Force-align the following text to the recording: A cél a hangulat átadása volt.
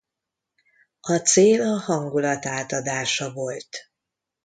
A 0.99 1.15
cél 1.17 1.61
a 1.61 1.77
hangulat 1.79 2.45
átadása 2.45 3.31
volt. 3.33 3.69